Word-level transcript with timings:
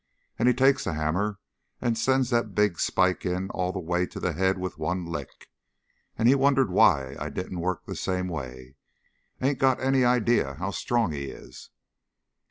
And 0.39 0.47
he 0.47 0.55
takes 0.55 0.83
the 0.83 0.93
hammer, 0.95 1.37
and 1.79 1.95
sends 1.95 2.31
that 2.31 2.55
big 2.55 2.79
spike 2.79 3.23
in 3.23 3.51
all 3.51 3.71
the 3.71 3.77
way 3.79 4.07
to 4.07 4.19
the 4.19 4.33
head 4.33 4.57
with 4.57 4.79
one 4.79 5.05
lick. 5.05 5.45
And 6.17 6.27
he 6.27 6.33
wondered 6.33 6.71
why 6.71 7.15
I 7.19 7.29
didn't 7.29 7.59
work 7.59 7.85
the 7.85 7.95
same 7.95 8.27
way! 8.27 8.77
Ain't 9.39 9.59
got 9.59 9.79
any 9.79 10.03
idea 10.03 10.55
how 10.55 10.71
strong 10.71 11.11
he 11.11 11.25
is." 11.25 11.69